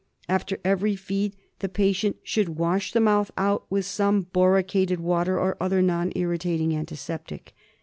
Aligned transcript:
After 0.27 0.57
every 0.65 0.95
feed 0.95 1.35
the 1.59 1.69
patient 1.69 2.15
should 2.23 2.57
wash 2.57 2.91
the 2.91 2.99
mouth 2.99 3.29
out 3.37 3.67
with 3.69 3.85
some 3.85 4.23
boricated 4.33 4.97
water 4.99 5.39
or 5.39 5.55
other 5.61 5.83
non 5.83 6.11
irritating 6.15 6.75
antiseptic. 6.75 7.53